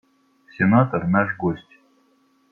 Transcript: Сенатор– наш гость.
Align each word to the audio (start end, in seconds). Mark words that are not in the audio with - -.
Сенатор– 0.57 1.03
наш 1.15 1.35
гость. 1.37 1.77